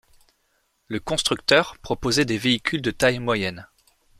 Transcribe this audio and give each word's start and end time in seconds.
Le 0.87 0.99
constructeur 0.99 1.77
proposait 1.77 2.25
des 2.25 2.39
véhicules 2.39 2.81
de 2.81 2.89
taille 2.89 3.19
moyenne. 3.19 3.67